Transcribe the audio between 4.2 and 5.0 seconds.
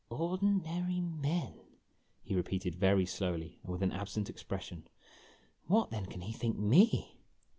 expression.